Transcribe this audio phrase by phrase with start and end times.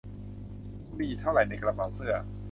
[0.87, 2.13] คุณมีอยู่เท่าไรในกระเป๋าเสื้อ